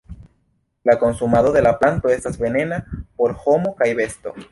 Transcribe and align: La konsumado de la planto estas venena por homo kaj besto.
La 0.83 0.97
konsumado 1.01 1.51
de 1.57 1.61
la 1.61 1.73
planto 1.77 2.09
estas 2.15 2.39
venena 2.45 2.79
por 3.21 3.35
homo 3.45 3.75
kaj 3.83 3.91
besto. 4.01 4.35